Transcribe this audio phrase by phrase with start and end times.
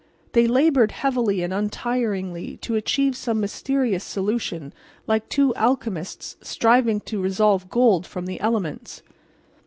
[0.31, 4.73] They labored heavily and untiringly to achieve some mysterious solution
[5.05, 9.03] like two alchemists striving to resolve gold from the elements.